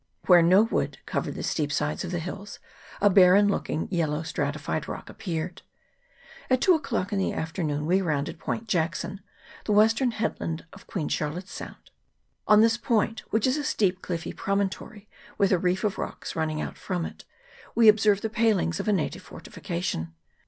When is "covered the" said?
1.05-1.43